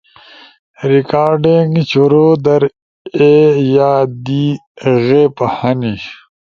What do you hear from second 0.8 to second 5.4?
ریکارڈنگ شروع در اے یا دی غیب